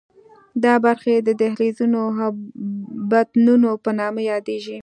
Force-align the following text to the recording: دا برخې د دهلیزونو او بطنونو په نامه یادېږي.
دا 0.63 0.73
برخې 0.85 1.15
د 1.19 1.29
دهلیزونو 1.41 2.01
او 2.23 2.31
بطنونو 3.11 3.69
په 3.83 3.89
نامه 3.99 4.21
یادېږي. 4.31 4.77